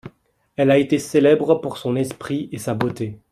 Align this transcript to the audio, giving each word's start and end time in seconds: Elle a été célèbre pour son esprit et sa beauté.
Elle 0.55 0.71
a 0.71 0.79
été 0.79 0.97
célèbre 0.97 1.53
pour 1.61 1.77
son 1.77 1.95
esprit 1.95 2.49
et 2.51 2.57
sa 2.57 2.73
beauté. 2.73 3.19